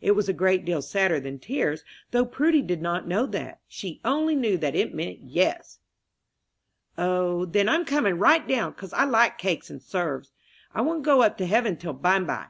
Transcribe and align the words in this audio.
It 0.00 0.12
was 0.12 0.28
a 0.28 0.32
great 0.32 0.64
deal 0.64 0.80
sadder 0.80 1.18
than 1.18 1.40
tears, 1.40 1.82
though 2.12 2.24
Prudy 2.24 2.62
did 2.62 2.80
not 2.80 3.08
know 3.08 3.26
that 3.26 3.58
she 3.66 4.00
only 4.04 4.36
knew 4.36 4.56
that 4.58 4.76
it 4.76 4.94
meant 4.94 5.18
"yes." 5.22 5.80
"O, 6.96 7.46
then 7.46 7.68
I'm 7.68 7.84
coming 7.84 8.16
right 8.16 8.46
down, 8.46 8.74
'cause 8.74 8.92
I 8.92 9.02
like 9.02 9.38
cake 9.38 9.68
and 9.70 9.82
'serves. 9.82 10.30
I 10.72 10.82
won't 10.82 11.02
go 11.02 11.22
up 11.22 11.36
to 11.38 11.46
heaven 11.46 11.76
till 11.76 11.94
bime 11.94 12.26
by!" 12.26 12.46